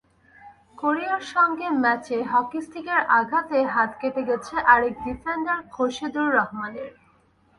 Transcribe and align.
কোরিয়ার 0.77 1.23
সঙ্গে 1.33 1.67
ম্যাচে 1.83 2.17
হকিস্টিকের 2.33 3.01
আঘাতে 3.19 3.57
হাত 3.73 3.91
কেটে 4.01 4.21
গেছে 4.29 4.55
আরেক 4.73 4.95
ডিফেন্ডার 5.07 5.57
খোরশেদুর 5.73 6.27
রহমানের। 6.37 6.91